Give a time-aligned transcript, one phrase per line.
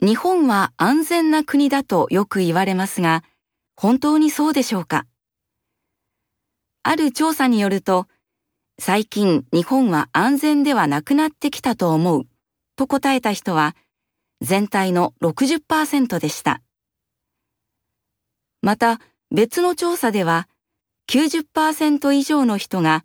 [0.00, 3.24] 日本は安全な国だとよく言われますが、
[3.76, 5.06] 本当にそうでしょうか？
[6.84, 8.06] ある調査によると、
[8.78, 12.26] 最近日本は安全ではなくなってきたと思う
[12.76, 13.74] と答えた人は
[14.40, 16.62] 全体の60%でした。
[18.62, 19.00] また
[19.32, 20.48] 別の調査では
[21.10, 23.04] 90%以上の人が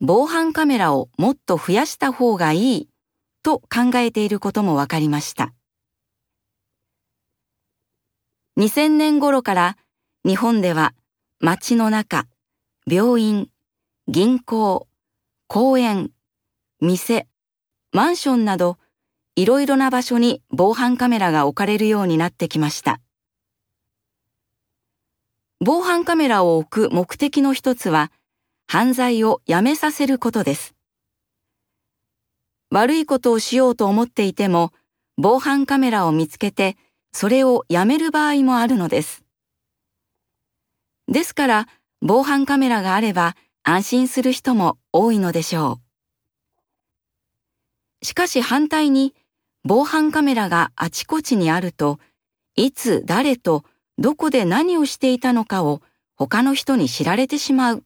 [0.00, 2.88] 防犯カメラをもっと増やした方がいい
[3.42, 5.52] と考えていることも分かりました。
[8.60, 9.78] 2000年頃から
[10.22, 10.92] 日本では
[11.38, 12.26] 街の中、
[12.86, 13.48] 病院、
[14.06, 14.86] 銀行、
[15.46, 16.10] 公園、
[16.78, 17.26] 店、
[17.92, 18.76] マンションなど
[19.34, 23.00] いろいろな場所に防犯カメラが置かれるようになってきました。
[25.60, 28.12] 防犯カメラを置く目的の一つは
[28.66, 30.74] 犯罪をやめさせることです。
[32.70, 34.70] 悪いことをしようと思っていても
[35.16, 36.76] 防犯カメラを見つけて
[37.12, 39.24] それをやめる場合もあるのです。
[41.08, 41.68] ですから
[42.00, 45.80] 防犯カメラがあれば安心する人も多いのでしょ
[48.02, 48.06] う。
[48.06, 49.14] しかし反対に
[49.64, 51.98] 防犯カメラがあちこちにあると
[52.56, 53.64] いつ誰と
[53.98, 55.82] どこで何をしていたのかを
[56.16, 57.84] 他の人に知られてしまう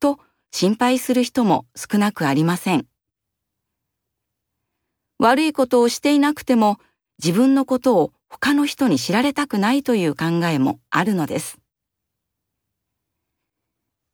[0.00, 0.18] と
[0.50, 2.86] 心配する人も少なくありません。
[5.18, 6.78] 悪いことをしていなくても
[7.22, 11.58] 自分のことを他の人に知られたくないという考えもあるのです。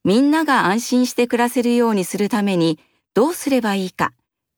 [0.03, 2.81] みんなが安心して暮らせるようにするために
[3.15, 4.13] どうすればいいか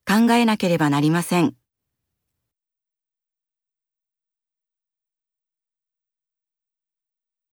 [0.08, 1.59] 考えなければなりません。